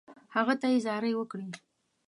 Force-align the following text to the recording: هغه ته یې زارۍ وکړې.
هغه 0.35 0.53
ته 0.61 0.67
یې 0.71 0.79
زارۍ 0.85 1.13
وکړې. 1.15 1.47